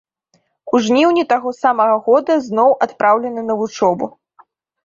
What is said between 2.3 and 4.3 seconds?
зноў адпраўлены на вучобу.